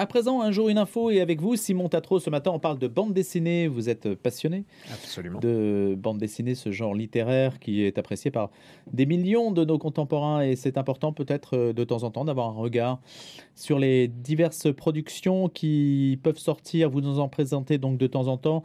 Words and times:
À 0.00 0.06
présent, 0.06 0.42
un 0.42 0.52
jour 0.52 0.68
une 0.68 0.78
info 0.78 1.10
et 1.10 1.20
avec 1.20 1.40
vous, 1.40 1.56
Simon 1.56 1.88
Tatro. 1.88 2.20
Ce 2.20 2.30
matin, 2.30 2.52
on 2.54 2.60
parle 2.60 2.78
de 2.78 2.86
bande 2.86 3.12
dessinée. 3.12 3.66
Vous 3.66 3.88
êtes 3.88 4.14
passionné 4.14 4.64
Absolument. 4.92 5.40
de 5.40 5.96
bande 5.98 6.18
dessinée, 6.18 6.54
ce 6.54 6.70
genre 6.70 6.94
littéraire 6.94 7.58
qui 7.58 7.82
est 7.82 7.98
apprécié 7.98 8.30
par 8.30 8.50
des 8.92 9.06
millions 9.06 9.50
de 9.50 9.64
nos 9.64 9.76
contemporains 9.76 10.42
et 10.42 10.54
c'est 10.54 10.78
important 10.78 11.12
peut-être 11.12 11.56
euh, 11.56 11.72
de 11.72 11.82
temps 11.82 12.04
en 12.04 12.12
temps 12.12 12.24
d'avoir 12.24 12.46
un 12.46 12.52
regard 12.52 13.00
sur 13.56 13.80
les 13.80 14.06
diverses 14.06 14.72
productions 14.72 15.48
qui 15.48 16.20
peuvent 16.22 16.38
sortir. 16.38 16.90
Vous 16.90 17.00
nous 17.00 17.18
en 17.18 17.28
présentez 17.28 17.78
donc 17.78 17.98
de 17.98 18.06
temps 18.06 18.28
en 18.28 18.36
temps. 18.36 18.62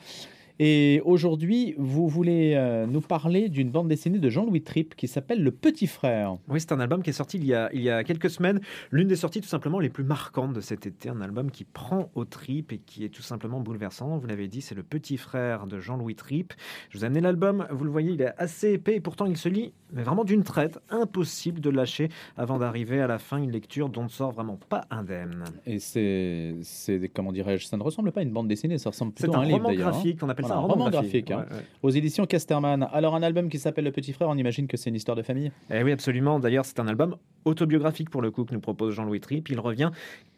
Et 0.60 1.02
aujourd'hui, 1.04 1.74
vous 1.78 2.08
voulez 2.08 2.54
euh, 2.56 2.86
nous 2.86 3.02
parler 3.02 3.50
d'une 3.50 3.72
bande 3.72 3.88
dessinée 3.88 4.20
de 4.20 4.30
Jean-Louis 4.30 4.62
Tripp 4.62 4.96
qui 4.96 5.08
s'appelle 5.08 5.44
Le 5.44 5.52
Petit 5.52 5.88
Frère. 5.88 6.38
Oui, 6.48 6.60
c'est 6.60 6.72
un 6.72 6.80
album 6.80 7.02
qui 7.02 7.10
est 7.10 7.14
sorti 7.14 7.38
il 7.38 7.46
y 7.46 7.56
a, 7.56 7.70
il 7.74 7.82
y 7.82 7.90
a 7.90 8.04
quelques 8.04 8.30
semaines. 8.30 8.62
L'une 8.92 9.08
des 9.08 9.16
sorties 9.16 9.42
tout 9.42 9.48
simplement 9.48 9.80
les 9.80 9.90
plus 9.90 10.04
marquantes 10.04 10.54
de 10.54 10.62
cet 10.62 10.86
été. 10.86 11.10
Un 11.10 11.22
album 11.22 11.50
qui 11.50 11.64
prend 11.64 12.12
au 12.14 12.26
trip 12.26 12.72
et 12.72 12.78
qui 12.78 13.04
est 13.04 13.10
tout 13.10 13.24
simplement 13.24 13.62
bouleversant. 13.62 14.18
Vous 14.18 14.28
l'avez 14.28 14.48
dit, 14.48 14.62
c'est 14.62 14.76
Le 14.76 14.84
Petit 14.84 15.18
Frère 15.18 15.66
de 15.66 15.80
Jean-Louis 15.80 16.16
Tripp. 16.16 16.54
Je 16.90 16.98
vous 17.00 17.04
ai 17.04 17.08
amené 17.08 17.22
l'album. 17.22 17.66
Vous 17.72 17.84
le 17.84 17.92
voyez, 17.92 18.12
il 18.12 18.22
est 18.22 18.34
assez 18.38 18.74
épais 18.74 18.96
et 18.96 19.02
pourtant 19.02 19.26
il 19.26 19.38
se 19.38 19.50
lit, 19.50 19.74
mais 19.94 20.04
vraiment 20.04 20.24
d'une 20.24 20.44
traite. 20.44 20.80
Impossible 20.90 21.62
de 21.62 21.70
lâcher 21.70 22.10
avant 22.38 22.58
d'arriver 22.58 23.00
à 23.02 23.08
la 23.08 23.20
fin. 23.20 23.38
Une 23.38 23.52
lecture 23.52 23.90
dont 23.90 24.04
ne 24.04 24.10
sort 24.10 24.32
vraiment 24.32 24.58
pas 24.70 24.82
indemne. 24.92 25.44
Et 25.66 25.80
c'est, 25.80 26.56
c'est 26.64 27.10
comment 27.14 27.32
dirais-je, 27.32 27.66
ça 27.66 27.78
ne 27.78 27.84
ressemble 27.84 28.12
pas 28.12 28.22
à 28.22 28.24
une 28.24 28.32
bande 28.32 28.48
dessinée, 28.48 28.78
ça 28.78 28.90
ressemble 28.90 29.14
plutôt 29.14 29.34
à 29.36 29.38
un 29.38 29.42
un 29.42 29.46
livre 29.46 29.68
d'ailleurs. 29.68 29.88
hein. 29.88 29.92
graphique. 29.92 30.20
On 30.24 30.30
appelle 30.30 30.46
Voilà, 30.46 30.56
ça 30.56 30.60
un 30.60 30.62
roman, 30.62 30.74
roman 30.86 30.90
graphique, 30.90 31.32
hein. 31.32 31.46
Ouais, 31.50 31.58
ouais. 31.58 31.64
Aux 31.84 31.90
éditions 31.90 32.26
Casterman. 32.26 32.88
Alors 32.92 33.16
un 33.16 33.24
album 33.24 33.50
qui 33.50 33.60
s'appelle 33.60 33.86
Le 33.86 33.92
Petit 33.92 34.14
Frère, 34.14 34.30
on 34.30 34.38
imagine 34.38 34.68
que 34.68 34.78
c'est 34.78 34.90
une 34.90 34.96
histoire 34.96 35.16
de 35.18 35.22
famille? 35.24 35.52
Eh 35.72 35.84
oui, 35.84 35.92
absolument. 35.92 36.40
D'ailleurs, 36.40 36.66
c'est 36.66 36.80
un 36.80 36.88
album 36.88 37.16
autobiographique 37.46 38.10
pour 38.10 38.22
le 38.22 38.32
coup 38.32 38.46
que 38.46 38.54
nous 38.54 38.60
propose 38.62 38.94
Jean-Louis 38.96 39.20
Tripp. 39.20 39.50
Il 39.50 39.60
revient 39.60 39.92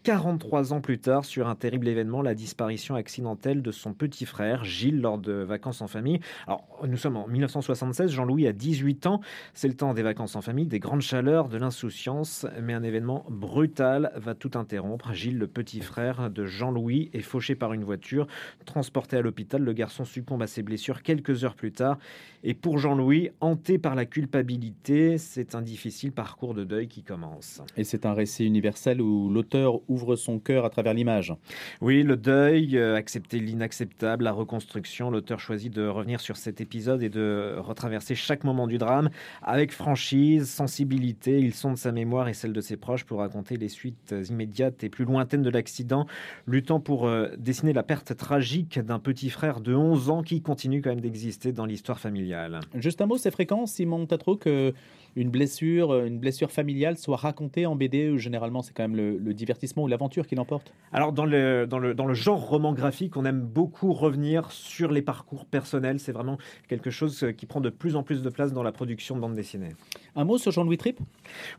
43 0.05 0.71
ans 0.71 0.81
plus 0.81 0.99
tard 0.99 1.25
sur 1.25 1.47
un 1.47 1.55
terrible 1.55 1.87
événement, 1.87 2.21
la 2.21 2.35
disparition 2.35 2.93
accidentelle 2.93 3.63
de 3.63 3.71
son 3.71 3.95
petit 3.95 4.27
frère 4.27 4.63
Gilles 4.63 5.01
lors 5.01 5.17
de 5.17 5.33
vacances 5.33 5.81
en 5.81 5.87
famille. 5.87 6.19
Alors, 6.45 6.63
nous 6.87 6.95
sommes 6.95 7.17
en 7.17 7.27
1976, 7.27 8.11
Jean-Louis 8.11 8.45
a 8.45 8.53
18 8.53 9.07
ans. 9.07 9.19
C'est 9.55 9.67
le 9.67 9.73
temps 9.73 9.95
des 9.95 10.03
vacances 10.03 10.35
en 10.35 10.41
famille, 10.41 10.67
des 10.67 10.77
grandes 10.77 11.01
chaleurs, 11.01 11.49
de 11.49 11.57
l'insouciance, 11.57 12.45
mais 12.61 12.75
un 12.75 12.83
événement 12.83 13.25
brutal 13.31 14.11
va 14.15 14.35
tout 14.35 14.51
interrompre. 14.53 15.11
Gilles, 15.11 15.39
le 15.39 15.47
petit 15.47 15.81
frère 15.81 16.29
de 16.29 16.45
Jean-Louis, 16.45 17.09
est 17.13 17.21
fauché 17.21 17.55
par 17.55 17.73
une 17.73 17.83
voiture, 17.83 18.27
transporté 18.65 19.17
à 19.17 19.21
l'hôpital. 19.21 19.63
Le 19.63 19.73
garçon 19.73 20.05
succombe 20.05 20.43
à 20.43 20.47
ses 20.47 20.61
blessures 20.61 21.01
quelques 21.01 21.43
heures 21.43 21.55
plus 21.55 21.71
tard. 21.71 21.97
Et 22.43 22.53
pour 22.53 22.77
Jean-Louis, 22.77 23.31
hanté 23.41 23.79
par 23.79 23.95
la 23.95 24.05
culpabilité, 24.05 25.17
c'est 25.17 25.55
un 25.55 25.63
difficile 25.63 26.11
parcours 26.11 26.53
de 26.53 26.63
deuil 26.63 26.87
qui 26.87 27.01
commence. 27.01 27.63
Et 27.75 27.83
c'est 27.83 28.05
un 28.05 28.13
récit 28.13 28.45
universel 28.45 29.01
où 29.01 29.31
l'auteur 29.31 29.79
ouvre 29.95 30.15
son 30.15 30.39
cœur 30.39 30.65
à 30.65 30.69
travers 30.69 30.93
l'image. 30.93 31.33
Oui, 31.81 32.03
le 32.03 32.17
deuil, 32.17 32.77
euh, 32.77 32.95
accepter 32.95 33.39
l'inacceptable, 33.39 34.25
la 34.25 34.31
reconstruction. 34.31 35.09
L'auteur 35.09 35.39
choisit 35.39 35.73
de 35.73 35.87
revenir 35.87 36.19
sur 36.19 36.37
cet 36.37 36.61
épisode 36.61 37.01
et 37.01 37.09
de 37.09 37.55
retraverser 37.57 38.15
chaque 38.15 38.43
moment 38.43 38.67
du 38.67 38.77
drame 38.77 39.09
avec 39.41 39.71
franchise, 39.71 40.49
sensibilité. 40.49 41.39
Il 41.39 41.53
sonde 41.53 41.77
sa 41.77 41.91
mémoire 41.91 42.27
et 42.27 42.33
celle 42.33 42.53
de 42.53 42.61
ses 42.61 42.77
proches 42.77 43.05
pour 43.05 43.19
raconter 43.19 43.57
les 43.57 43.69
suites 43.69 44.13
immédiates 44.29 44.83
et 44.83 44.89
plus 44.89 45.05
lointaines 45.05 45.41
de 45.41 45.49
l'accident, 45.49 46.05
luttant 46.47 46.79
pour 46.79 47.07
euh, 47.07 47.29
dessiner 47.37 47.73
la 47.73 47.83
perte 47.83 48.15
tragique 48.15 48.79
d'un 48.79 48.99
petit 48.99 49.29
frère 49.29 49.61
de 49.61 49.73
11 49.73 50.09
ans 50.09 50.23
qui 50.23 50.41
continue 50.41 50.81
quand 50.81 50.89
même 50.89 51.01
d'exister 51.01 51.51
dans 51.51 51.65
l'histoire 51.65 51.99
familiale. 51.99 52.59
Juste 52.75 53.01
un 53.01 53.05
mot, 53.05 53.17
c'est 53.17 53.31
fréquent, 53.31 53.65
Simon 53.65 54.05
Tatro, 54.05 54.35
que 54.35 54.73
une 55.15 55.29
blessure, 55.29 55.91
euh, 55.91 56.05
une 56.05 56.19
blessure 56.19 56.51
familiale 56.51 56.97
soit 56.97 57.17
racontée 57.17 57.65
en 57.65 57.75
BD, 57.75 58.09
ou 58.09 58.17
généralement 58.17 58.61
c'est 58.61 58.73
quand 58.73 58.83
même 58.83 58.95
le, 58.95 59.17
le 59.17 59.33
divertissement 59.33 59.83
ou 59.83 59.87
l'aventure 59.87 60.27
qui 60.27 60.35
l'emporte? 60.35 60.73
Alors, 60.91 61.13
dans 61.13 61.25
le, 61.25 61.65
dans, 61.67 61.79
le, 61.79 61.93
dans 61.93 62.05
le 62.05 62.13
genre 62.13 62.45
roman 62.45 62.73
graphique, 62.73 63.17
on 63.17 63.25
aime 63.25 63.41
beaucoup 63.41 63.93
revenir 63.93 64.51
sur 64.51 64.91
les 64.91 65.01
parcours 65.01 65.45
personnels. 65.45 65.99
C'est 65.99 66.11
vraiment 66.11 66.37
quelque 66.67 66.89
chose 66.89 67.23
euh, 67.23 67.31
qui 67.31 67.45
prend 67.45 67.61
de 67.61 67.69
plus 67.69 67.95
en 67.95 68.03
plus 68.03 68.21
de 68.21 68.29
place 68.29 68.53
dans 68.53 68.63
la 68.63 68.71
production 68.71 69.15
de 69.15 69.21
bande 69.21 69.35
dessinée. 69.35 69.69
Un 70.15 70.25
mot 70.25 70.37
sur 70.37 70.51
Jean-Louis 70.51 70.77
Tripp? 70.77 70.99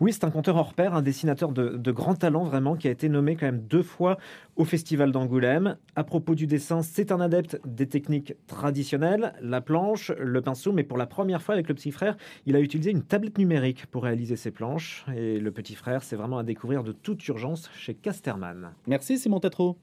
Oui, 0.01 0.13
c'est 0.13 0.25
un 0.25 0.31
conteur 0.31 0.57
hors 0.57 0.75
pair, 0.75 0.95
un 0.95 1.03
dessinateur 1.03 1.53
de, 1.53 1.77
de 1.77 1.93
grand 1.93 2.15
talent 2.15 2.45
vraiment, 2.45 2.77
qui 2.77 2.89
a 2.89 2.91
été 2.91 3.09
nommé 3.09 3.37
quand 3.37 3.47
même 3.47 3.63
deux 3.63 3.83
fois 3.83 4.19
au 4.57 4.65
Festival 4.65 5.13
d'Angoulême. 5.13 5.77
À 5.95 6.05
propos 6.05 6.35
du 6.35 6.47
dessin, 6.47 6.83
c'est 6.83 7.13
un 7.13 7.21
adepte 7.21 7.61
des 7.67 7.87
techniques 7.87 8.35
traditionnelles, 8.47 9.35
la 9.43 9.61
planche, 9.61 10.13
le 10.19 10.41
pinceau, 10.41 10.73
mais 10.73 10.83
pour 10.83 10.99
la 10.99 11.07
première 11.07 11.43
fois 11.43 11.55
avec 11.55 11.69
le 11.69 11.75
petit 11.75 11.91
frère, 11.91 12.17
il 12.47 12.57
a 12.57 12.61
utilisé 12.61 12.91
une 12.91 13.03
tablette 13.03 13.37
numérique 13.37 13.46
pour 13.91 14.05
réaliser 14.05 14.37
ses 14.37 14.51
planches. 14.51 15.05
Et 15.15 15.39
le 15.39 15.51
petit 15.51 15.75
frère, 15.75 16.03
c'est 16.03 16.17
vraiment 16.17 16.39
à 16.39 16.43
découvrir 16.43 16.83
de 16.83 16.93
toute 16.93 17.27
urgence 17.29 17.71
chez 17.75 17.95
Casterman. 17.95 18.73
Merci 18.87 19.19
Simon 19.19 19.41
Tatro. 19.41 19.79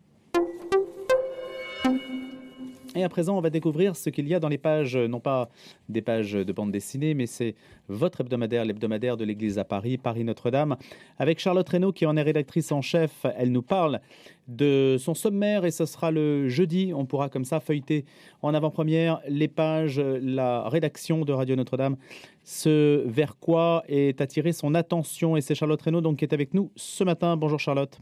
Et 2.95 3.03
à 3.03 3.09
présent, 3.09 3.35
on 3.35 3.41
va 3.41 3.49
découvrir 3.49 3.95
ce 3.95 4.11
qu'il 4.11 4.27
y 4.27 4.35
a 4.35 4.39
dans 4.39 4.49
les 4.49 4.59
pages, 4.59 4.95
non 4.95 5.19
pas 5.19 5.49
des 5.89 6.01
pages 6.03 6.33
de 6.33 6.53
bande 6.53 6.71
dessinée, 6.71 7.15
mais 7.15 7.25
c'est 7.25 7.55
votre 7.87 8.21
hebdomadaire, 8.21 8.65
l'hebdomadaire 8.65 9.17
de 9.17 9.25
l'Église 9.25 9.57
à 9.57 9.63
Paris, 9.63 9.97
Paris 9.97 10.23
Notre-Dame, 10.23 10.77
avec 11.17 11.39
Charlotte 11.39 11.67
Reynaud 11.67 11.91
qui 11.91 12.05
en 12.05 12.15
est 12.17 12.21
rédactrice 12.21 12.71
en 12.71 12.81
chef. 12.81 13.25
Elle 13.35 13.51
nous 13.51 13.63
parle 13.63 13.99
de 14.47 14.97
son 14.99 15.15
sommaire 15.15 15.65
et 15.65 15.71
ce 15.71 15.85
sera 15.85 16.11
le 16.11 16.49
jeudi. 16.49 16.91
On 16.95 17.05
pourra 17.05 17.29
comme 17.29 17.45
ça 17.45 17.59
feuilleter 17.59 18.05
en 18.43 18.53
avant-première 18.53 19.21
les 19.27 19.47
pages, 19.47 19.99
la 19.99 20.69
rédaction 20.69 21.25
de 21.25 21.33
Radio 21.33 21.55
Notre-Dame, 21.55 21.97
ce 22.43 23.03
vers 23.07 23.37
quoi 23.39 23.83
est 23.87 24.21
attiré 24.21 24.53
son 24.53 24.75
attention. 24.75 25.35
Et 25.35 25.41
c'est 25.41 25.55
Charlotte 25.55 25.81
Reynaud 25.81 26.01
donc 26.01 26.17
qui 26.17 26.25
est 26.25 26.33
avec 26.33 26.53
nous 26.53 26.71
ce 26.75 27.03
matin. 27.03 27.37
Bonjour 27.37 27.59
Charlotte. 27.59 27.99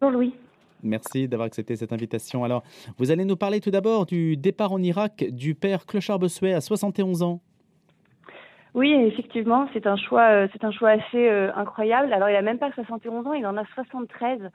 Bonjour 0.00 0.18
Louis. 0.18 0.34
Merci 0.82 1.28
d'avoir 1.28 1.46
accepté 1.46 1.76
cette 1.76 1.92
invitation. 1.92 2.44
Alors, 2.44 2.62
vous 2.98 3.10
allez 3.10 3.24
nous 3.24 3.36
parler 3.36 3.60
tout 3.60 3.70
d'abord 3.70 4.06
du 4.06 4.36
départ 4.36 4.72
en 4.72 4.82
Irak 4.82 5.24
du 5.30 5.54
père 5.54 5.86
Clochard 5.86 6.18
Bossuet 6.18 6.54
à 6.54 6.60
71 6.60 7.22
ans. 7.22 7.40
Oui, 8.74 8.90
effectivement, 8.90 9.68
c'est 9.74 9.86
un 9.86 9.96
choix, 9.96 10.28
euh, 10.30 10.48
c'est 10.52 10.64
un 10.64 10.70
choix 10.70 10.90
assez 10.90 11.28
euh, 11.28 11.52
incroyable. 11.54 12.10
Alors, 12.12 12.30
il 12.30 12.36
a 12.36 12.42
même 12.42 12.58
pas 12.58 12.72
71 12.72 13.26
ans, 13.26 13.34
il 13.34 13.46
en 13.46 13.56
a 13.58 13.64
73. 13.74 14.50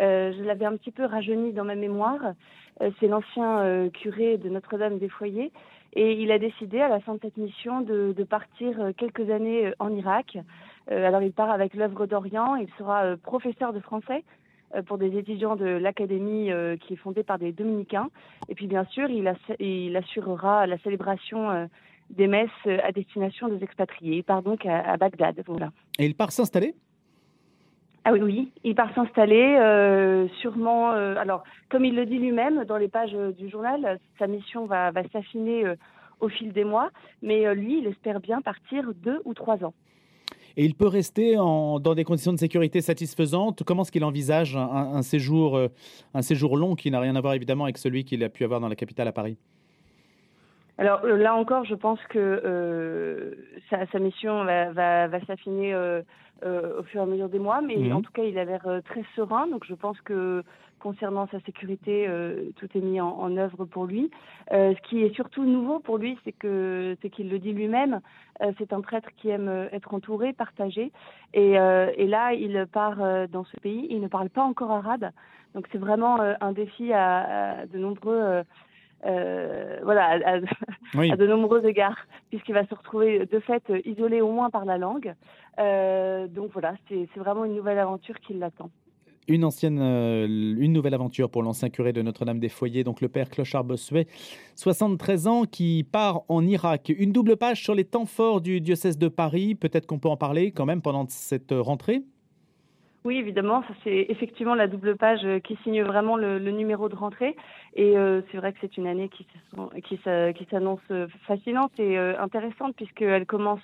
Euh, 0.00 0.32
je 0.32 0.42
l'avais 0.42 0.64
un 0.64 0.76
petit 0.76 0.90
peu 0.90 1.04
rajeuni 1.04 1.52
dans 1.52 1.64
ma 1.64 1.74
mémoire. 1.74 2.20
C'est 3.00 3.08
l'ancien 3.08 3.88
curé 3.92 4.36
de 4.38 4.48
Notre-Dame 4.48 4.98
des 4.98 5.08
Foyers. 5.08 5.50
Et 5.94 6.12
il 6.12 6.30
a 6.30 6.38
décidé, 6.38 6.80
à 6.80 6.88
la 6.88 7.00
fin 7.00 7.14
de 7.14 7.18
cette 7.20 7.36
mission, 7.36 7.80
de, 7.80 8.14
de 8.16 8.24
partir 8.24 8.92
quelques 8.96 9.28
années 9.30 9.72
en 9.80 9.92
Irak. 9.92 10.38
Alors, 10.88 11.22
il 11.22 11.32
part 11.32 11.50
avec 11.50 11.74
l'œuvre 11.74 12.06
d'Orient. 12.06 12.54
Il 12.54 12.68
sera 12.78 13.16
professeur 13.16 13.72
de 13.72 13.80
français 13.80 14.22
pour 14.86 14.98
des 14.98 15.16
étudiants 15.16 15.56
de 15.56 15.66
l'académie 15.66 16.50
euh, 16.50 16.76
qui 16.76 16.94
est 16.94 16.96
fondée 16.96 17.22
par 17.22 17.38
des 17.38 17.52
dominicains. 17.52 18.08
Et 18.48 18.54
puis, 18.54 18.66
bien 18.66 18.84
sûr, 18.84 19.08
il, 19.10 19.26
ass- 19.26 19.56
il 19.58 19.96
assurera 19.96 20.66
la 20.66 20.78
célébration 20.78 21.50
euh, 21.50 21.66
des 22.10 22.26
messes 22.26 22.50
euh, 22.66 22.78
à 22.84 22.92
destination 22.92 23.48
des 23.48 23.62
expatriés. 23.64 24.16
Il 24.16 24.24
part 24.24 24.42
donc 24.42 24.66
à, 24.66 24.80
à 24.80 24.96
Bagdad. 24.96 25.42
Voilà. 25.46 25.70
Et 25.98 26.06
il 26.06 26.14
part 26.14 26.32
s'installer? 26.32 26.74
Ah 28.04 28.12
oui, 28.12 28.20
oui, 28.22 28.52
il 28.64 28.74
part 28.74 28.94
s'installer, 28.94 29.56
euh, 29.58 30.28
sûrement. 30.40 30.92
euh, 30.92 31.16
alors, 31.16 31.42
comme 31.68 31.84
il 31.84 31.94
le 31.94 32.06
dit 32.06 32.18
lui-même 32.18 32.64
dans 32.64 32.78
les 32.78 32.88
pages 32.88 33.14
euh, 33.14 33.32
du 33.32 33.50
journal, 33.50 33.84
euh, 33.84 33.96
sa 34.18 34.26
mission 34.26 34.64
va, 34.64 34.90
va 34.92 35.02
s'affiner 35.08 35.66
euh, 35.66 35.74
au 36.20 36.28
fil 36.28 36.52
des 36.52 36.64
mois, 36.64 36.90
mais 37.20 37.46
euh, 37.46 37.52
lui, 37.52 37.78
il 37.80 37.86
espère 37.86 38.20
bien 38.20 38.40
partir 38.40 38.92
deux 38.94 39.20
ou 39.26 39.34
trois 39.34 39.62
ans. 39.62 39.74
Et 40.58 40.64
il 40.64 40.74
peut 40.74 40.88
rester 40.88 41.38
en- 41.38 41.78
dans 41.78 41.94
des 41.94 42.02
conditions 42.02 42.32
de 42.32 42.38
sécurité 42.38 42.80
satisfaisantes. 42.80 43.62
Comment 43.64 43.82
est-ce 43.82 43.92
qu'il 43.92 44.04
envisage 44.04 44.56
un, 44.56 45.02
séjour, 45.02 45.56
euh, 45.56 45.68
un 46.14 46.22
séjour 46.22 46.56
long 46.56 46.74
qui 46.74 46.90
n'a 46.90 46.98
rien 46.98 47.14
à 47.14 47.20
voir 47.20 47.34
évidemment 47.34 47.64
avec 47.64 47.78
celui 47.78 48.02
qu'il 48.04 48.24
a 48.24 48.28
pu 48.28 48.42
avoir 48.42 48.58
dans 48.60 48.68
la 48.68 48.74
capitale 48.74 49.06
à 49.06 49.12
Paris? 49.12 49.36
Alors 50.76 51.00
euh, 51.04 51.16
là 51.16 51.34
encore, 51.34 51.64
je 51.64 51.74
pense 51.76 52.00
que 52.08 52.18
euh, 52.18 53.34
sa, 53.70 53.86
sa 53.86 53.98
mission 54.00 54.44
va, 54.44 54.72
va, 54.72 55.06
va 55.08 55.20
s'affiner 55.26 55.72
euh, 55.74 56.02
euh, 56.44 56.80
au 56.80 56.82
fur 56.84 57.00
et 57.00 57.04
à 57.04 57.06
mesure 57.06 57.28
des 57.28 57.38
mois, 57.40 57.60
mais 57.60 57.76
Mhm. 57.76 57.92
en 57.96 58.02
tout 58.02 58.12
cas, 58.12 58.22
il 58.24 58.36
a 58.38 58.44
l'air 58.44 58.64
très 58.84 59.04
serein. 59.16 59.46
Donc 59.48 59.64
je 59.64 59.74
pense 59.74 60.00
que 60.02 60.42
concernant 60.78 61.26
sa 61.28 61.40
sécurité, 61.40 62.06
euh, 62.08 62.50
tout 62.56 62.68
est 62.74 62.80
mis 62.80 63.00
en, 63.00 63.08
en 63.10 63.36
œuvre 63.36 63.64
pour 63.64 63.86
lui. 63.86 64.10
Euh, 64.52 64.74
ce 64.74 64.80
qui 64.88 65.02
est 65.02 65.14
surtout 65.14 65.44
nouveau 65.44 65.78
pour 65.80 65.98
lui, 65.98 66.18
c'est 66.24 66.32
que 66.32 66.96
c'est 67.02 67.10
qu'il 67.10 67.28
le 67.30 67.38
dit 67.38 67.52
lui-même. 67.52 68.00
euh, 68.42 68.52
c'est 68.58 68.72
un 68.72 68.80
prêtre 68.80 69.10
qui 69.16 69.28
aime 69.28 69.68
être 69.72 69.92
entouré, 69.94 70.32
partagé. 70.32 70.92
Et, 71.34 71.52
et 71.52 72.06
là, 72.06 72.32
il 72.32 72.66
part 72.72 72.96
dans 73.28 73.44
ce 73.44 73.56
pays. 73.60 73.86
Il 73.90 74.00
ne 74.00 74.08
parle 74.08 74.30
pas 74.30 74.42
encore 74.42 74.70
arabe, 74.70 75.10
donc 75.54 75.66
c'est 75.70 75.78
vraiment 75.78 76.18
un 76.20 76.52
défi 76.52 76.92
à, 76.92 77.60
à 77.60 77.66
de 77.66 77.78
nombreux. 77.78 78.42
euh, 79.06 79.78
voilà, 79.82 80.04
à- 80.06 80.36
à- 80.36 80.40
Oui. 80.94 81.12
à 81.12 81.16
de 81.16 81.26
nombreux 81.26 81.64
égards, 81.66 81.98
puisqu'il 82.30 82.54
va 82.54 82.66
se 82.66 82.74
retrouver 82.74 83.26
de 83.26 83.40
fait 83.40 83.62
isolé 83.84 84.20
au 84.20 84.32
moins 84.32 84.50
par 84.50 84.64
la 84.64 84.78
langue. 84.78 85.14
Euh, 85.58 86.26
donc 86.28 86.50
voilà, 86.52 86.74
c'est 86.88 87.08
vraiment 87.16 87.44
une 87.44 87.54
nouvelle 87.54 87.78
aventure 87.78 88.18
qui 88.20 88.34
l'attend. 88.34 88.70
Une 89.28 89.44
ancienne, 89.44 89.78
euh, 89.80 90.26
une 90.26 90.72
nouvelle 90.72 90.94
aventure 90.94 91.30
pour 91.30 91.42
l'ancien 91.42 91.68
curé 91.68 91.92
de 91.92 92.00
Notre-Dame-des-Foyers, 92.02 92.82
donc 92.82 93.00
le 93.00 93.08
père 93.08 93.28
Clochard 93.28 93.62
Bossuet, 93.62 94.06
73 94.56 95.26
ans, 95.26 95.44
qui 95.44 95.84
part 95.84 96.22
en 96.28 96.46
Irak. 96.46 96.90
Une 96.96 97.12
double 97.12 97.36
page 97.36 97.62
sur 97.62 97.74
les 97.74 97.84
temps 97.84 98.06
forts 98.06 98.40
du 98.40 98.60
diocèse 98.60 98.96
de 98.96 99.08
Paris. 99.08 99.54
Peut-être 99.54 99.86
qu'on 99.86 99.98
peut 99.98 100.08
en 100.08 100.16
parler 100.16 100.50
quand 100.50 100.64
même 100.64 100.80
pendant 100.80 101.06
cette 101.08 101.52
rentrée. 101.52 102.02
Oui, 103.04 103.16
évidemment, 103.16 103.62
c'est 103.84 104.06
effectivement 104.10 104.54
la 104.54 104.66
double 104.66 104.96
page 104.96 105.20
euh, 105.24 105.38
qui 105.38 105.56
signe 105.62 105.82
vraiment 105.82 106.16
le, 106.16 106.38
numéro 106.50 106.88
de 106.88 106.94
rentrée. 106.94 107.36
Et 107.74 107.96
euh, 107.96 108.20
c'est 108.30 108.36
vrai 108.36 108.52
que 108.52 108.58
c'est 108.60 108.76
une 108.76 108.86
année 108.86 109.08
qui, 109.08 109.26
s'annonce 110.50 110.80
euh, 110.90 111.06
fascinante 111.26 111.72
et 111.78 111.96
intéressante 111.96 112.74
puisqu'elle 112.76 113.24
commence 113.24 113.62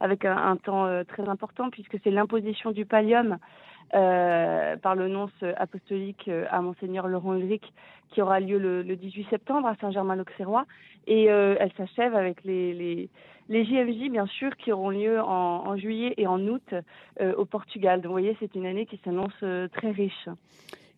avec 0.00 0.24
un, 0.24 0.56
temps 0.56 1.04
très 1.04 1.26
important 1.26 1.70
puisque 1.70 1.96
c'est 2.04 2.10
l'imposition 2.10 2.70
du 2.70 2.84
pallium 2.84 3.38
par 3.90 4.94
le 4.94 5.08
nonce 5.08 5.42
apostolique 5.56 6.30
à 6.50 6.60
monseigneur 6.60 7.08
Laurent 7.08 7.34
Ulrich 7.34 7.64
qui 8.10 8.22
aura 8.22 8.40
lieu 8.40 8.58
le, 8.58 8.96
18 8.96 9.26
septembre 9.30 9.68
à 9.68 9.76
Saint-Germain-l'Auxerrois. 9.80 10.66
Et 11.06 11.24
elle 11.24 11.72
s'achève 11.76 12.14
avec 12.14 12.44
les, 12.44 13.08
les 13.48 13.64
JMJ, 13.64 14.10
bien 14.10 14.26
sûr, 14.26 14.56
qui 14.56 14.72
auront 14.72 14.90
lieu 14.90 15.20
en, 15.20 15.76
juillet 15.76 16.14
et 16.16 16.26
en 16.26 16.40
août 16.46 16.74
euh, 17.20 17.34
au 17.36 17.44
Portugal. 17.44 18.00
Donc, 18.00 18.06
vous 18.06 18.12
voyez, 18.12 18.36
c'est 18.40 18.54
une 18.54 18.66
année 18.66 18.86
qui 18.86 18.98
s'annonce 19.04 19.32
euh, 19.42 19.68
très 19.68 19.90
riche. 19.90 20.28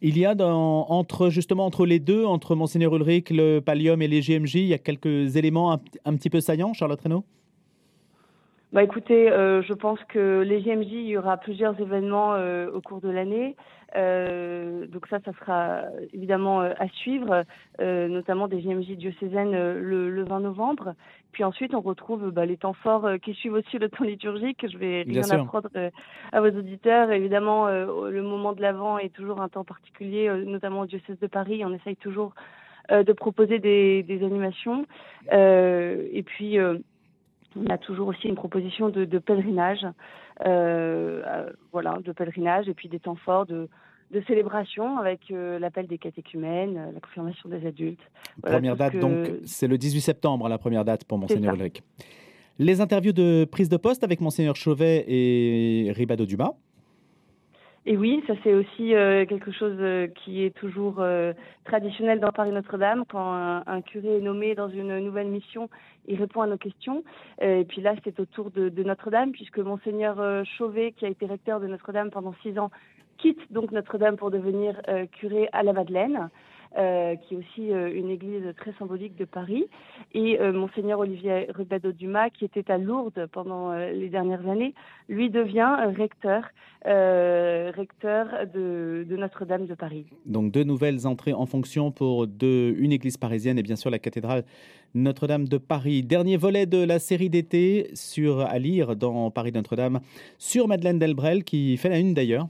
Il 0.01 0.17
y 0.17 0.25
a 0.25 0.35
entre 0.37 1.29
justement 1.29 1.67
entre 1.67 1.85
les 1.85 1.99
deux, 1.99 2.25
entre 2.25 2.55
Monseigneur 2.55 2.95
Ulrich, 2.95 3.31
le 3.31 3.59
Pallium 3.59 4.01
et 4.01 4.07
les 4.07 4.23
JMJ, 4.23 4.55
il 4.55 4.67
y 4.67 4.75
a 4.75 4.79
quelques 4.79 5.35
éléments 5.37 5.73
un, 5.73 6.15
petit 6.15 6.31
peu 6.31 6.41
saillants, 6.41 6.73
Charlotte 6.73 7.01
Reynaud? 7.01 7.25
Bah 8.73 8.83
écoutez, 8.83 9.31
euh, 9.31 9.63
je 9.63 9.73
pense 9.73 9.99
que 10.09 10.43
les 10.43 10.61
JMJ, 10.61 10.93
il 10.93 11.09
y 11.09 11.17
aura 11.17 11.39
plusieurs 11.39 11.81
événements 11.81 12.35
au 12.73 12.81
cours 12.81 13.01
de 13.01 13.09
l'année. 13.09 13.57
Euh, 13.97 14.87
donc 14.87 15.07
ça, 15.09 15.19
ça 15.25 15.33
sera 15.41 15.85
évidemment 16.13 16.61
euh, 16.61 16.73
à 16.79 16.89
suivre, 16.89 17.45
euh, 17.81 18.09
notamment 18.09 18.47
des 18.47 18.61
JMJ 18.61 18.97
diocésaines 18.97 19.53
le, 19.53 20.11
le, 20.11 20.25
20 20.25 20.41
novembre. 20.41 20.95
Puis 21.33 21.43
ensuite, 21.43 21.75
on 21.75 21.81
retrouve 21.81 22.31
bah, 22.31 22.45
les 22.45 22.57
temps 22.59 22.75
forts 22.75 23.09
qui 23.23 23.33
suivent 23.35 23.55
aussi 23.55 23.79
le 23.79 23.89
temps 23.89 24.05
liturgique. 24.05 24.67
Je 24.71 24.77
vais 24.77 25.03
rien 25.07 25.29
apprendre 25.31 25.71
à 26.33 26.41
vos 26.41 26.49
auditeurs. 26.49 27.11
Évidemment, 27.11 27.69
le 27.69 28.23
moment 28.23 28.53
de 28.53 28.61
l'Avent 28.61 28.99
est 28.99 29.13
toujours 29.15 29.41
un 29.41 29.49
temps 29.49 29.65
particulier, 29.65 30.31
notamment 30.47 30.81
au 30.81 30.87
diocèse 30.87 31.19
de 31.19 31.27
Paris. 31.27 31.63
On 31.65 31.73
essaye 31.73 31.97
toujours 31.97 32.35
de 32.91 33.13
proposer 33.13 33.59
des, 33.59 34.03
des 34.03 34.25
animations. 34.25 34.87
et 35.31 36.23
puis, 36.25 36.59
on 37.57 37.67
a 37.67 37.79
toujours 37.79 38.09
aussi 38.09 38.29
une 38.29 38.35
proposition 38.35 38.89
de, 38.89 39.05
de 39.05 39.19
pèlerinage. 39.19 39.87
Euh, 40.47 41.23
euh, 41.27 41.51
voilà, 41.73 41.99
de 42.05 42.13
pèlerinage 42.13 42.69
et 42.69 42.75
puis 42.75 42.89
des 42.89 43.01
temps 43.01 43.17
forts 43.17 43.47
de, 43.47 43.69
de 44.13 44.23
célébration 44.27 44.99
avec 44.99 45.21
euh, 45.31 45.59
l'appel 45.59 45.87
des 45.87 45.99
catéchumènes, 45.99 46.93
la 46.95 47.01
confirmation 47.01 47.49
des 47.49 47.67
adultes. 47.67 48.01
première 48.43 48.77
date, 48.77 48.97
donc, 48.97 49.31
c'est 49.45 49.67
le 49.67 49.77
18 49.77 50.01
septembre, 50.01 50.49
la 50.49 50.59
première 50.59 50.85
date 50.85 51.05
pour 51.05 51.19
Monseigneur 51.19 51.55
Ulrich. 51.55 51.83
Les 52.61 52.81
interviews 52.81 53.13
de 53.13 53.45
prise 53.45 53.69
de 53.69 53.77
poste 53.77 54.05
avec 54.05 54.21
Monseigneur 54.21 54.57
Chauvet 54.57 55.05
et 55.09 55.93
Ribado 55.93 56.27
Dumas. 56.27 56.55
Et 57.91 57.97
oui, 57.97 58.23
ça 58.27 58.35
c'est 58.45 58.53
aussi 58.53 58.95
euh, 58.95 59.25
quelque 59.25 59.51
chose 59.51 59.79
euh, 59.81 60.09
qui 60.09 60.45
est 60.45 60.55
toujours 60.55 60.97
euh, 60.99 61.33
traditionnel 61.65 62.21
dans 62.21 62.33
Paris 62.33 62.51
Notre-Dame. 62.51 63.05
Quand 63.09 63.33
un, 63.33 63.81
curé 63.81 64.19
est 64.19 64.21
nommé 64.21 64.55
dans 64.55 64.69
une 64.69 64.99
nouvelle 64.99 65.29
mission, 65.29 65.71
il 66.07 66.19
répond 66.19 66.43
à 66.43 66.47
nos 66.47 66.59
questions. 66.59 67.03
et 67.41 67.65
puis 67.65 67.81
là, 67.81 67.95
c'est 68.05 68.21
au 68.21 68.27
tour 68.27 68.51
de, 68.51 68.69
de 68.69 68.83
Notre-Dame, 68.83 69.33
puisque 69.33 69.57
monseigneur 69.57 70.45
Chauvet, 70.59 70.93
qui 70.93 71.07
a 71.07 71.09
été 71.09 71.25
recteur 71.25 71.61
de 71.61 71.67
Notre-Dame 71.67 72.11
pendant 72.11 72.35
six 72.43 72.59
ans, 72.59 72.71
quitte 73.17 73.41
donc 73.51 73.73
Notre-Dame 73.73 74.19
pour 74.19 74.31
devenir 74.31 74.79
curé 75.13 75.49
à 75.53 75.63
la 75.63 75.73
Madeleine. 75.73 76.29
Euh, 76.77 77.17
qui 77.17 77.33
est 77.33 77.37
aussi 77.39 77.73
euh, 77.73 77.91
une 77.93 78.11
église 78.11 78.45
très 78.59 78.75
symbolique 78.79 79.17
de 79.17 79.25
Paris, 79.25 79.65
et 80.13 80.39
euh, 80.39 80.53
monseigneur 80.53 80.99
Olivier 80.99 81.47
Rubado 81.49 81.93
Dumas, 81.93 82.29
qui 82.29 82.45
était 82.45 82.71
à 82.71 82.77
Lourdes 82.77 83.27
pendant 83.33 83.73
les 83.73 84.11
dernières 84.11 84.47
années, 84.47 84.75
lui 85.09 85.31
devient 85.31 85.77
recteur, 85.97 86.45
recteur 86.85 88.47
de, 88.53 89.07
Notre-Dame 89.09 89.67
de 89.67 89.75
Paris. 89.75 90.05
Donc 90.27 90.53
deux 90.53 90.63
nouvelles 90.63 91.07
entrées 91.07 91.33
en 91.33 91.47
fonction 91.47 91.91
pour 91.91 92.25
une 92.25 92.93
église 92.93 93.17
parisienne 93.17 93.59
et 93.59 93.63
bien 93.63 93.77
sûr 93.77 93.91
la 93.91 93.99
cathédrale 93.99 94.45
Notre-Dame 94.95 95.49
de 95.49 95.57
Paris. 95.57 96.03
Dernier 96.03 96.37
volet 96.37 96.67
de 96.67 96.85
la 96.85 96.99
série 96.99 97.31
d'été 97.31 97.89
sur 97.95 98.41
à 98.41 98.59
lire 98.59 98.95
dans 98.95 99.31
Paris 99.31 99.53
Notre-Dame 99.53 100.01
sur 100.37 100.69
Madeleine 100.69 100.99
Delbrel 100.99 101.45
qui 101.45 101.77
fait 101.79 101.89
la 101.89 101.99
une 101.99 102.13
d'ailleurs. 102.13 102.49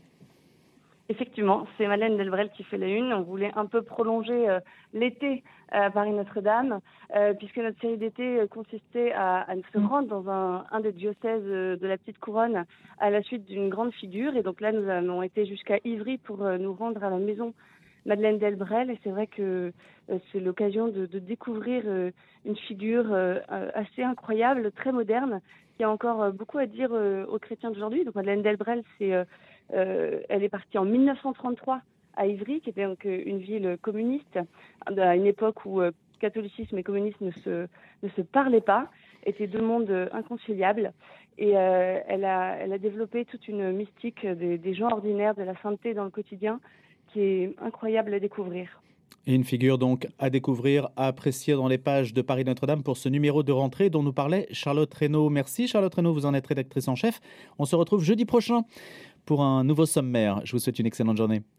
Effectivement, 1.10 1.66
c'est 1.76 1.86
Madeleine 1.86 2.18
Delbrel 2.18 2.50
qui 2.50 2.64
fait 2.64 2.76
la 2.76 2.86
une. 2.86 3.14
On 3.14 3.22
voulait 3.22 3.50
un 3.56 3.64
peu 3.64 3.80
prolonger 3.80 4.46
euh, 4.46 4.60
l'été 4.92 5.42
à 5.72 5.90
Paris 5.90 6.10
Notre-Dame, 6.10 6.80
euh, 7.16 7.32
puisque 7.32 7.56
notre 7.56 7.80
série 7.80 7.96
d'été 7.96 8.42
consistait 8.50 9.12
à, 9.12 9.46
se 9.72 9.78
mm. 9.78 9.86
rendre 9.86 10.08
dans 10.08 10.30
un, 10.30 10.80
des 10.80 10.92
diocèses 10.92 11.42
euh, 11.46 11.76
de 11.76 11.86
la 11.86 11.96
Petite 11.96 12.18
Couronne 12.18 12.66
à 12.98 13.08
la 13.08 13.22
suite 13.22 13.46
d'une 13.46 13.70
grande 13.70 13.92
figure. 13.94 14.36
Et 14.36 14.42
donc 14.42 14.60
là, 14.60 14.70
nous 14.70 14.86
avons 14.86 15.22
été 15.22 15.46
jusqu'à 15.46 15.78
Ivry 15.82 16.18
pour 16.18 16.44
nous 16.44 16.74
rendre 16.74 17.02
à 17.02 17.08
la 17.08 17.16
maison 17.16 17.54
Madeleine 18.04 18.38
Delbrel. 18.38 18.90
Et 18.90 18.98
c'est 19.02 19.10
vrai 19.10 19.28
que 19.28 19.72
c'est 20.30 20.40
l'occasion 20.40 20.88
de, 20.88 21.06
découvrir 21.06 21.84
une 22.44 22.56
figure 22.56 23.14
assez 23.74 24.02
incroyable, 24.02 24.72
très 24.72 24.92
moderne, 24.92 25.40
qui 25.76 25.84
a 25.84 25.90
encore 25.90 26.32
beaucoup 26.32 26.58
à 26.58 26.66
dire 26.66 26.90
aux 26.92 27.38
chrétiens 27.38 27.70
d'aujourd'hui. 27.70 28.04
Donc 28.04 28.14
Madeleine 28.14 28.42
Delbrel, 28.42 28.82
c'est 28.98 29.14
euh, 29.14 29.24
elle 29.70 30.42
est 30.42 30.48
partie 30.48 30.78
en 30.78 30.84
1933 30.84 31.82
à 32.16 32.26
Ivry, 32.26 32.60
qui 32.60 32.70
était 32.70 32.84
euh, 32.84 32.96
une 33.04 33.38
ville 33.38 33.78
communiste, 33.80 34.38
à 34.86 35.16
une 35.16 35.26
époque 35.26 35.64
où 35.64 35.80
euh, 35.80 35.92
catholicisme 36.20 36.76
et 36.76 36.82
communisme 36.82 37.26
ne 37.26 38.08
se, 38.08 38.20
parlaient 38.22 38.60
pas, 38.60 38.90
étaient 39.24 39.46
deux 39.46 39.62
mondes 39.62 40.08
inconciliables. 40.12 40.92
Et 41.40 41.50
elle, 41.50 42.24
a, 42.24 42.56
elle 42.56 42.72
a 42.72 42.78
développé 42.78 43.24
toute 43.24 43.46
une 43.46 43.70
mystique 43.70 44.26
des, 44.26 44.58
des 44.58 44.74
gens 44.74 44.88
ordinaires, 44.88 45.36
de 45.36 45.44
la 45.44 45.54
sainteté 45.62 45.94
dans 45.94 46.02
le 46.02 46.10
quotidien, 46.10 46.58
qui 47.12 47.20
est 47.20 47.54
incroyable 47.62 48.12
à 48.12 48.18
découvrir. 48.18 48.80
Et 49.28 49.34
une 49.34 49.44
figure 49.44 49.76
donc 49.76 50.08
à 50.18 50.30
découvrir, 50.30 50.88
à 50.96 51.06
apprécier 51.06 51.52
dans 51.54 51.68
les 51.68 51.76
pages 51.76 52.14
de 52.14 52.22
Paris 52.22 52.44
Notre-Dame 52.44 52.82
pour 52.82 52.96
ce 52.96 53.10
numéro 53.10 53.42
de 53.42 53.52
rentrée 53.52 53.90
dont 53.90 54.02
nous 54.02 54.14
parlait 54.14 54.48
Charlotte 54.52 54.92
Reynaud. 54.94 55.28
Merci 55.28 55.68
Charlotte 55.68 55.94
Reynaud, 55.94 56.14
vous 56.14 56.24
en 56.24 56.32
êtes 56.32 56.46
rédactrice 56.46 56.88
en 56.88 56.94
chef. 56.94 57.20
On 57.58 57.66
se 57.66 57.76
retrouve 57.76 58.02
jeudi 58.02 58.24
prochain 58.24 58.62
pour 59.28 59.42
un 59.42 59.62
nouveau 59.62 59.84
sommaire. 59.84 60.40
Je 60.44 60.52
vous 60.52 60.58
souhaite 60.58 60.78
une 60.78 60.86
excellente 60.86 61.18
journée. 61.18 61.42